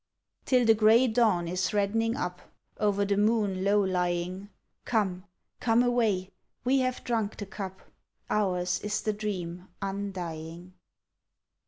[0.45, 2.41] Till the gray dawn is redd'ning up,
[2.79, 4.49] Over the moon low lying.
[4.83, 5.25] Come,
[5.59, 6.31] come away
[6.63, 7.81] we have drunk the cup:
[8.27, 10.73] Ours is the dream undying!